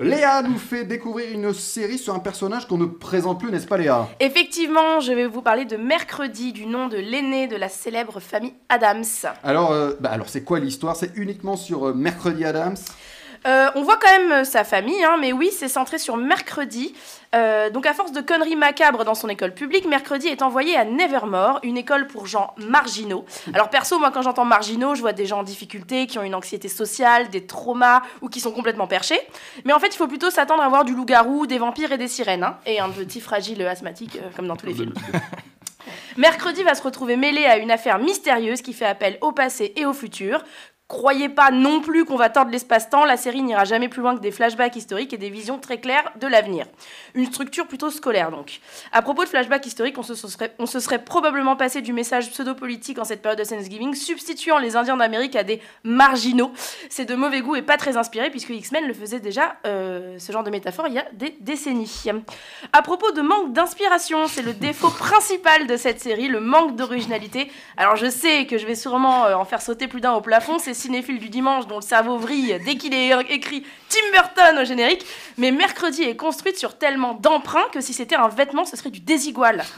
Léa 0.00 0.40
nous 0.40 0.56
fait 0.56 0.84
découvrir 0.84 1.30
une 1.30 1.52
série 1.52 1.98
sur 1.98 2.14
un 2.14 2.20
personnage 2.20 2.66
qu'on 2.66 2.78
ne 2.78 2.86
présente 2.86 3.38
plus, 3.38 3.50
n'est-ce 3.50 3.66
pas 3.66 3.76
Léa? 3.76 4.08
Effectivement, 4.18 5.00
je 5.00 5.12
vais 5.12 5.26
vous 5.26 5.42
parler 5.42 5.66
de 5.66 5.76
Mercredi, 5.76 6.54
du 6.54 6.64
nom 6.64 6.88
de 6.88 6.96
l'aîné 6.96 7.48
de 7.48 7.56
la 7.56 7.68
célèbre 7.68 8.18
famille 8.18 8.54
Adams. 8.70 9.04
Alors, 9.42 9.72
euh, 9.72 9.92
bah 10.00 10.08
alors 10.10 10.30
c'est 10.30 10.42
quoi 10.42 10.58
l'histoire? 10.58 10.96
C'est 10.96 11.14
uniquement 11.16 11.56
sur 11.56 11.88
euh, 11.88 11.92
Mercredi 11.92 12.46
Adams? 12.46 12.78
Euh, 13.46 13.70
on 13.74 13.82
voit 13.82 13.96
quand 13.96 14.10
même 14.10 14.32
euh, 14.32 14.44
sa 14.44 14.64
famille, 14.64 15.02
hein, 15.02 15.16
mais 15.18 15.32
oui, 15.32 15.50
c'est 15.52 15.68
centré 15.68 15.98
sur 15.98 16.16
Mercredi. 16.16 16.94
Euh, 17.34 17.70
donc 17.70 17.86
à 17.86 17.94
force 17.94 18.10
de 18.10 18.20
conneries 18.20 18.56
macabres 18.56 19.04
dans 19.04 19.14
son 19.14 19.28
école 19.28 19.54
publique, 19.54 19.86
Mercredi 19.86 20.26
est 20.26 20.42
envoyé 20.42 20.76
à 20.76 20.84
Nevermore, 20.84 21.60
une 21.62 21.76
école 21.76 22.08
pour 22.08 22.26
gens 22.26 22.54
marginaux. 22.56 23.24
Alors 23.54 23.70
perso, 23.70 23.98
moi 24.00 24.10
quand 24.10 24.22
j'entends 24.22 24.44
marginaux, 24.44 24.96
je 24.96 25.00
vois 25.00 25.12
des 25.12 25.26
gens 25.26 25.38
en 25.38 25.42
difficulté, 25.44 26.06
qui 26.06 26.18
ont 26.18 26.24
une 26.24 26.34
anxiété 26.34 26.68
sociale, 26.68 27.28
des 27.30 27.46
traumas 27.46 28.02
ou 28.20 28.28
qui 28.28 28.40
sont 28.40 28.50
complètement 28.50 28.88
perchés. 28.88 29.20
Mais 29.64 29.72
en 29.72 29.78
fait, 29.78 29.88
il 29.88 29.96
faut 29.96 30.08
plutôt 30.08 30.30
s'attendre 30.30 30.62
à 30.62 30.68
voir 30.68 30.84
du 30.84 30.94
loup-garou, 30.94 31.46
des 31.46 31.58
vampires 31.58 31.92
et 31.92 31.98
des 31.98 32.08
sirènes, 32.08 32.42
hein, 32.42 32.56
et 32.66 32.80
un 32.80 32.90
petit 32.90 33.20
fragile 33.20 33.64
asthmatique 33.64 34.16
euh, 34.16 34.28
comme 34.34 34.48
dans 34.48 34.56
tous 34.56 34.66
les 34.66 34.74
films. 34.74 34.94
Mercredi 36.16 36.62
va 36.64 36.74
se 36.74 36.82
retrouver 36.82 37.16
mêlé 37.16 37.44
à 37.46 37.56
une 37.56 37.70
affaire 37.70 37.98
mystérieuse 37.98 38.62
qui 38.62 38.72
fait 38.72 38.86
appel 38.86 39.18
au 39.20 39.32
passé 39.32 39.72
et 39.76 39.86
au 39.86 39.92
futur. 39.92 40.44
Croyez 40.90 41.28
pas 41.28 41.52
non 41.52 41.80
plus 41.80 42.04
qu'on 42.04 42.16
va 42.16 42.30
tordre 42.30 42.50
l'espace-temps, 42.50 43.04
la 43.04 43.16
série 43.16 43.42
n'ira 43.42 43.64
jamais 43.64 43.88
plus 43.88 44.02
loin 44.02 44.16
que 44.16 44.20
des 44.20 44.32
flashbacks 44.32 44.74
historiques 44.74 45.12
et 45.12 45.18
des 45.18 45.30
visions 45.30 45.60
très 45.60 45.78
claires 45.78 46.10
de 46.20 46.26
l'avenir. 46.26 46.66
Une 47.14 47.26
structure 47.26 47.68
plutôt 47.68 47.90
scolaire 47.90 48.32
donc. 48.32 48.58
À 48.90 49.00
propos 49.00 49.22
de 49.22 49.28
flashbacks 49.28 49.64
historiques, 49.64 49.96
on 49.98 50.02
se 50.02 50.80
serait, 50.80 51.04
probablement 51.04 51.54
passé 51.54 51.80
du 51.80 51.92
message 51.92 52.32
pseudo-politique 52.32 52.98
en 52.98 53.04
cette 53.04 53.22
période 53.22 53.38
de 53.38 53.44
Thanksgiving, 53.44 53.94
substituant 53.94 54.58
les 54.58 54.74
Indiens 54.74 54.96
d'Amérique 54.96 55.36
à 55.36 55.44
des 55.44 55.62
marginaux. 55.84 56.50
C'est 56.88 57.04
de 57.04 57.14
mauvais 57.14 57.40
goût 57.40 57.54
et 57.54 57.62
pas 57.62 57.76
très 57.76 57.96
inspiré 57.96 58.28
puisque 58.28 58.50
X-Men 58.50 58.88
le 58.88 58.92
faisait 58.92 59.20
déjà, 59.20 59.58
euh, 59.68 60.18
ce 60.18 60.32
genre 60.32 60.42
de 60.42 60.50
métaphore, 60.50 60.88
il 60.88 60.94
y 60.94 60.98
a 60.98 61.06
des 61.12 61.36
décennies. 61.38 62.02
À 62.72 62.82
propos 62.82 63.12
de 63.12 63.22
manque 63.22 63.52
d'inspiration, 63.52 64.26
c'est 64.26 64.42
le 64.42 64.54
défaut 64.54 64.90
principal 64.90 65.68
de 65.68 65.76
cette 65.76 66.00
série, 66.00 66.26
le 66.26 66.40
manque 66.40 66.74
d'originalité. 66.74 67.48
Alors 67.76 67.94
je 67.94 68.10
sais 68.10 68.46
que 68.46 68.58
je 68.58 68.66
vais 68.66 68.74
sûrement 68.74 69.26
euh, 69.26 69.34
en 69.34 69.44
faire 69.44 69.62
sauter 69.62 69.86
plus 69.86 70.00
d'un 70.00 70.14
au 70.14 70.20
plafond, 70.20 70.58
ces 70.58 70.79
cinéphiles 70.80 71.18
du 71.18 71.28
dimanche 71.28 71.66
dont 71.66 71.76
le 71.76 71.82
cerveau 71.82 72.18
vrille 72.18 72.58
dès 72.64 72.76
qu'il 72.76 72.94
est 72.94 73.12
écrit 73.30 73.64
Tim 73.88 73.98
Burton 74.12 74.58
au 74.60 74.64
générique, 74.64 75.04
mais 75.38 75.50
Mercredi 75.50 76.02
est 76.02 76.16
construite 76.16 76.58
sur 76.58 76.76
tellement 76.78 77.14
d'emprunts 77.14 77.68
que 77.72 77.80
si 77.80 77.92
c'était 77.92 78.16
un 78.16 78.28
vêtement, 78.28 78.64
ce 78.64 78.76
serait 78.76 78.90
du 78.90 79.00
désigual. 79.00 79.64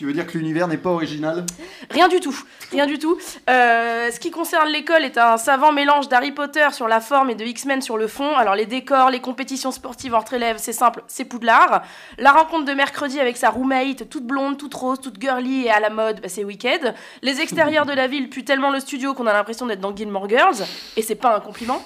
Tu 0.00 0.06
veux 0.06 0.14
dire 0.14 0.26
que 0.26 0.38
l'univers 0.38 0.66
n'est 0.66 0.78
pas 0.78 0.88
original 0.88 1.44
Rien 1.90 2.08
du 2.08 2.20
tout, 2.20 2.34
rien 2.70 2.86
du 2.86 2.98
tout. 2.98 3.18
Euh, 3.50 4.10
ce 4.10 4.18
qui 4.18 4.30
concerne 4.30 4.70
l'école 4.70 5.04
est 5.04 5.18
un 5.18 5.36
savant 5.36 5.72
mélange 5.72 6.08
d'Harry 6.08 6.32
Potter 6.32 6.68
sur 6.72 6.88
la 6.88 7.00
forme 7.00 7.28
et 7.28 7.34
de 7.34 7.44
X-Men 7.44 7.82
sur 7.82 7.98
le 7.98 8.06
fond. 8.06 8.34
Alors 8.34 8.54
les 8.54 8.64
décors, 8.64 9.10
les 9.10 9.20
compétitions 9.20 9.72
sportives 9.72 10.14
entre 10.14 10.32
élèves, 10.32 10.56
c'est 10.58 10.72
simple, 10.72 11.02
c'est 11.06 11.26
Poudlard. 11.26 11.82
La 12.16 12.32
rencontre 12.32 12.64
de 12.64 12.72
mercredi 12.72 13.20
avec 13.20 13.36
sa 13.36 13.50
roommate, 13.50 14.08
toute 14.08 14.24
blonde, 14.24 14.56
toute 14.56 14.72
rose, 14.72 15.02
toute 15.02 15.20
girly 15.20 15.66
et 15.66 15.70
à 15.70 15.80
la 15.80 15.90
mode, 15.90 16.22
bah, 16.22 16.30
c'est 16.30 16.44
Wicked. 16.44 16.94
Les 17.20 17.42
extérieurs 17.42 17.84
de 17.84 17.92
la 17.92 18.06
ville 18.06 18.30
puent 18.30 18.46
tellement 18.46 18.70
le 18.70 18.80
studio 18.80 19.12
qu'on 19.12 19.26
a 19.26 19.34
l'impression 19.34 19.66
d'être 19.66 19.80
dans 19.80 19.94
Gilmore 19.94 20.30
Girls, 20.30 20.64
et 20.96 21.02
c'est 21.02 21.14
pas 21.14 21.36
un 21.36 21.40
compliment. 21.40 21.84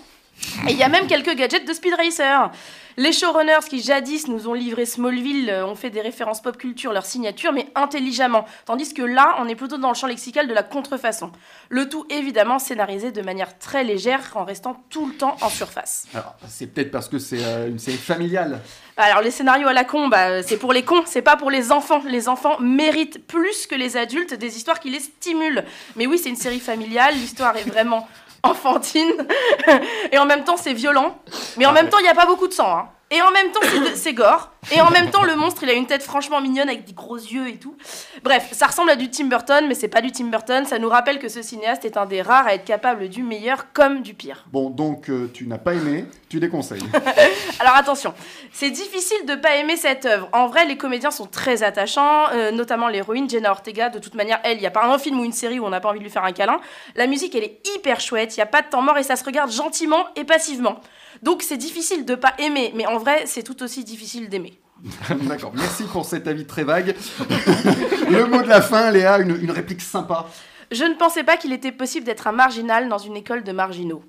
Et 0.68 0.72
il 0.72 0.78
y 0.78 0.82
a 0.82 0.88
même 0.88 1.06
quelques 1.06 1.34
gadgets 1.34 1.66
de 1.66 1.72
Speed 1.72 1.94
Racer. 1.94 2.50
Les 2.96 3.12
showrunners 3.12 3.66
qui 3.68 3.82
jadis 3.82 4.28
nous 4.28 4.46
ont 4.48 4.54
livré 4.54 4.86
Smallville 4.86 5.50
euh, 5.50 5.66
ont 5.66 5.74
fait 5.74 5.90
des 5.90 6.00
références 6.00 6.40
pop 6.40 6.56
culture, 6.56 6.92
leur 6.92 7.04
signature, 7.04 7.52
mais 7.52 7.66
intelligemment. 7.74 8.44
Tandis 8.66 8.94
que 8.94 9.02
là, 9.02 9.34
on 9.40 9.48
est 9.48 9.56
plutôt 9.56 9.78
dans 9.78 9.88
le 9.88 9.94
champ 9.94 10.06
lexical 10.06 10.46
de 10.46 10.54
la 10.54 10.62
contrefaçon. 10.62 11.32
Le 11.70 11.88
tout 11.88 12.06
évidemment 12.08 12.60
scénarisé 12.60 13.10
de 13.10 13.20
manière 13.20 13.58
très 13.58 13.82
légère 13.82 14.30
en 14.36 14.44
restant 14.44 14.80
tout 14.90 15.06
le 15.06 15.14
temps 15.14 15.36
en 15.40 15.48
surface. 15.48 16.06
Alors, 16.14 16.36
c'est 16.46 16.68
peut-être 16.68 16.92
parce 16.92 17.08
que 17.08 17.18
c'est 17.18 17.44
euh, 17.44 17.68
une 17.68 17.80
série 17.80 17.96
familiale. 17.96 18.60
Alors 18.96 19.22
les 19.22 19.32
scénarios 19.32 19.66
à 19.66 19.72
la 19.72 19.82
con, 19.82 20.06
bah, 20.06 20.44
c'est 20.44 20.56
pour 20.56 20.72
les 20.72 20.84
cons, 20.84 21.02
c'est 21.04 21.20
pas 21.20 21.36
pour 21.36 21.50
les 21.50 21.72
enfants. 21.72 22.00
Les 22.06 22.28
enfants 22.28 22.60
méritent 22.60 23.26
plus 23.26 23.66
que 23.66 23.74
les 23.74 23.96
adultes 23.96 24.34
des 24.34 24.56
histoires 24.56 24.78
qui 24.78 24.90
les 24.90 25.00
stimulent. 25.00 25.64
Mais 25.96 26.06
oui, 26.06 26.16
c'est 26.16 26.28
une 26.28 26.36
série 26.36 26.60
familiale, 26.60 27.14
l'histoire 27.14 27.56
est 27.56 27.68
vraiment 27.68 28.06
enfantine 28.44 29.26
et 30.12 30.18
en 30.18 30.26
même 30.26 30.44
temps 30.44 30.56
c'est 30.56 30.74
violent. 30.74 31.18
Mais 31.56 31.66
en 31.66 31.72
même 31.72 31.88
temps 31.88 31.98
il 31.98 32.02
n'y 32.02 32.08
a 32.08 32.14
pas 32.14 32.26
beaucoup 32.26 32.48
de 32.48 32.52
sang. 32.52 32.76
hein. 32.78 32.88
Et 33.10 33.20
en 33.22 33.30
même 33.30 33.52
temps 33.52 33.60
c'est- 33.94 34.12
gore. 34.14 34.50
Et 34.74 34.80
en 34.80 34.90
même 34.90 35.10
temps 35.10 35.22
le 35.24 35.36
monstre 35.36 35.62
il 35.62 35.70
a 35.70 35.74
une 35.74 35.86
tête 35.86 36.02
franchement 36.02 36.40
mignonne 36.40 36.68
avec 36.68 36.84
des 36.84 36.94
gros 36.94 37.16
yeux 37.16 37.48
et 37.48 37.58
tout. 37.58 37.76
Bref, 38.22 38.48
ça 38.52 38.66
ressemble 38.66 38.90
à 38.90 38.96
du 38.96 39.10
Tim 39.10 39.26
Burton, 39.26 39.66
mais 39.68 39.74
c'est 39.74 39.88
pas 39.88 40.00
du 40.00 40.10
Tim 40.10 40.24
Burton. 40.26 40.64
Ça 40.64 40.78
nous 40.78 40.88
rappelle 40.88 41.18
que 41.18 41.28
ce 41.28 41.42
cinéaste 41.42 41.84
est 41.84 41.96
un 41.96 42.06
des 42.06 42.22
rares 42.22 42.46
à 42.46 42.54
être 42.54 42.64
capable 42.64 43.08
du 43.08 43.22
meilleur 43.22 43.72
comme 43.72 44.00
du 44.02 44.14
pire. 44.14 44.44
Bon, 44.50 44.70
donc 44.70 45.10
euh, 45.10 45.30
tu 45.34 45.46
n'as 45.46 45.58
pas 45.58 45.74
aimé, 45.74 46.06
tu 46.30 46.40
déconseilles. 46.40 46.82
Alors 47.60 47.76
attention, 47.76 48.14
c'est 48.52 48.70
difficile 48.70 49.26
de 49.26 49.34
pas 49.34 49.56
aimer 49.56 49.76
cette 49.76 50.06
œuvre. 50.06 50.28
En 50.32 50.46
vrai, 50.46 50.64
les 50.64 50.76
comédiens 50.76 51.10
sont 51.10 51.26
très 51.26 51.62
attachants, 51.62 52.28
euh, 52.32 52.50
notamment 52.52 52.88
l'héroïne 52.88 53.28
Jenna 53.28 53.50
Ortega. 53.50 53.90
De 53.90 53.98
toute 53.98 54.14
manière, 54.14 54.40
elle, 54.44 54.56
il 54.56 54.62
y 54.62 54.66
a 54.66 54.70
pas 54.70 54.86
un 54.86 54.98
film 54.98 55.20
ou 55.20 55.24
une 55.24 55.32
série 55.32 55.60
où 55.60 55.66
on 55.66 55.70
n'a 55.70 55.80
pas 55.80 55.90
envie 55.90 55.98
de 55.98 56.04
lui 56.04 56.10
faire 56.10 56.24
un 56.24 56.32
câlin. 56.32 56.58
La 56.96 57.06
musique, 57.06 57.34
elle 57.34 57.44
est 57.44 57.60
hyper 57.76 58.00
chouette. 58.00 58.34
Il 58.36 58.40
y 58.40 58.42
a 58.42 58.46
pas 58.46 58.62
de 58.62 58.68
temps 58.68 58.82
mort 58.82 58.96
et 58.98 59.02
ça 59.02 59.16
se 59.16 59.24
regarde 59.24 59.50
gentiment 59.52 60.06
et 60.16 60.24
passivement. 60.24 60.80
Donc 61.24 61.42
c'est 61.42 61.56
difficile 61.56 62.04
de 62.04 62.14
pas 62.14 62.34
aimer, 62.38 62.70
mais 62.76 62.86
en 62.86 62.98
vrai, 62.98 63.22
c'est 63.24 63.42
tout 63.42 63.62
aussi 63.62 63.82
difficile 63.82 64.28
d'aimer. 64.28 64.60
D'accord, 65.22 65.52
merci 65.54 65.84
pour 65.84 66.04
cet 66.04 66.28
avis 66.28 66.44
très 66.44 66.64
vague. 66.64 66.94
Le 68.10 68.26
mot 68.26 68.42
de 68.42 68.48
la 68.48 68.60
fin, 68.60 68.90
Léa, 68.90 69.18
une, 69.20 69.34
une 69.42 69.50
réplique 69.50 69.80
sympa. 69.80 70.26
Je 70.70 70.84
ne 70.84 70.92
pensais 70.94 71.24
pas 71.24 71.38
qu'il 71.38 71.54
était 71.54 71.72
possible 71.72 72.04
d'être 72.04 72.26
un 72.26 72.32
marginal 72.32 72.90
dans 72.90 72.98
une 72.98 73.16
école 73.16 73.42
de 73.42 73.52
marginaux. 73.52 74.04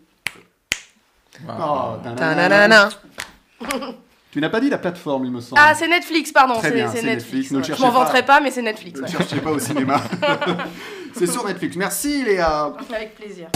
Oh, 1.47 1.93
Ta-na-na-na. 2.17 2.89
Tu 4.31 4.41
n'as 4.41 4.49
pas 4.49 4.59
dit 4.59 4.69
la 4.69 4.77
plateforme, 4.77 5.23
il 5.23 5.31
me 5.31 5.39
semble. 5.39 5.61
Ah, 5.63 5.73
c'est 5.73 5.87
Netflix, 5.87 6.29
pardon. 6.33 6.55
Très 6.55 6.67
C'est 6.67 6.73
bien, 6.75 6.91
c'est 6.91 6.99
c'est 6.99 7.05
Netflix. 7.05 7.51
Netflix, 7.51 7.51
ne 7.51 7.57
ouais. 7.73 7.77
Je 7.77 7.81
m'en 7.81 7.93
pas. 7.93 7.99
vanterai 7.99 8.25
pas, 8.25 8.41
mais 8.41 8.51
c'est 8.51 8.61
Netflix. 8.61 8.99
ne 8.99 9.05
ouais. 9.05 9.09
cherchez 9.11 9.37
pas 9.37 9.51
au 9.51 9.59
cinéma. 9.59 10.01
c'est 11.13 11.27
sur 11.27 11.47
Netflix. 11.47 11.77
Merci, 11.77 12.25
Léa. 12.25 12.73
Avec 12.93 13.15
plaisir. 13.15 13.47